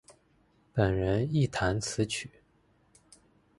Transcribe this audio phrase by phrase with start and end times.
[0.73, 2.31] 本人亦擅词曲。